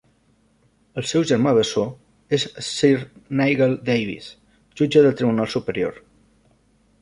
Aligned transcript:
El 1.01 1.05
seu 1.09 1.25
germà 1.31 1.51
bessó 1.57 1.83
és 2.37 2.45
Sir 2.69 2.89
Nigel 3.43 3.77
Davis, 3.91 4.31
jutge 4.83 5.05
del 5.07 5.15
Tribunal 5.21 5.53
Superior. 5.59 6.03